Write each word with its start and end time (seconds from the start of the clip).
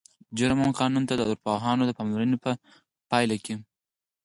جرم 0.37 0.59
او 0.65 0.71
قانون 0.81 1.03
ته 1.09 1.13
د 1.15 1.21
ارواپوهانو 1.29 1.83
د 1.87 1.91
پاملرنې 1.97 2.37
په 2.43 2.51
پایله 3.09 3.37
کې 3.45 3.55